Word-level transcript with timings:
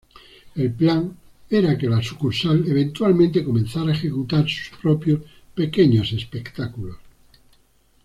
El 0.55 0.71
plan 0.73 1.15
era 1.47 1.77
que 1.77 1.87
la 1.87 2.01
sucursal 2.01 2.67
eventualmente 2.67 3.43
comenzara 3.43 3.91
a 3.91 3.93
ejecutar 3.93 4.47
sus 4.49 4.75
propios 4.79 5.21
pequeños 5.53 6.11
espectáculos. 6.13 6.97